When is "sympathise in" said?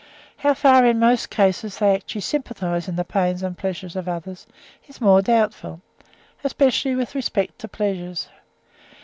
2.21-2.95